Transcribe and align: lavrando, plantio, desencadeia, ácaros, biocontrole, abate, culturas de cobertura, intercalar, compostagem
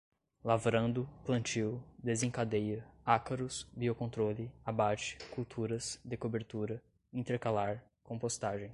lavrando, 0.43 1.07
plantio, 1.23 1.83
desencadeia, 2.03 2.83
ácaros, 3.05 3.67
biocontrole, 3.75 4.51
abate, 4.65 5.17
culturas 5.29 5.99
de 6.03 6.17
cobertura, 6.17 6.81
intercalar, 7.13 7.83
compostagem 8.03 8.69